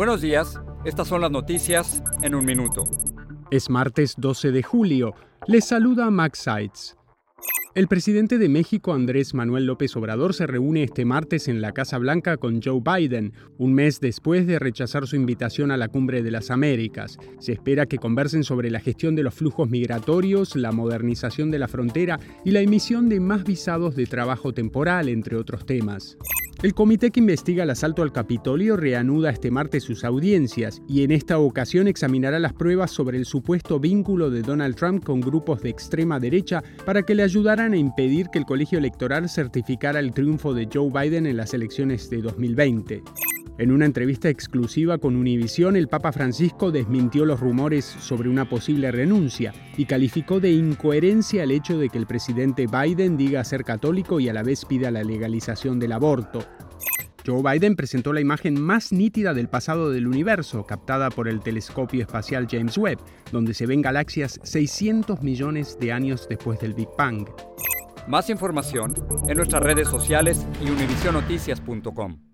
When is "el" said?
7.74-7.86, 26.62-26.74, 27.62-27.70, 33.16-33.24, 38.38-38.44, 40.00-40.12, 45.76-45.86, 51.42-51.50, 51.98-52.06, 61.28-61.40